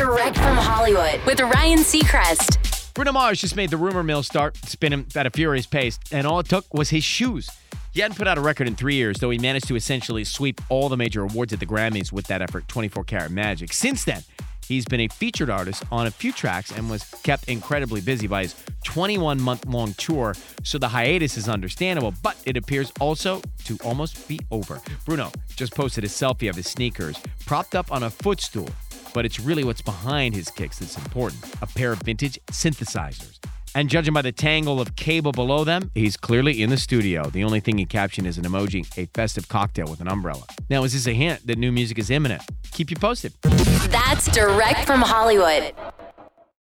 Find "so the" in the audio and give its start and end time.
20.62-20.88